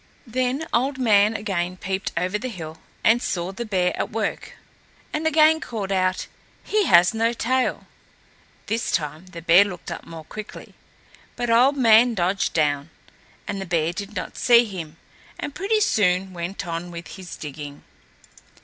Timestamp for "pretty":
15.53-15.79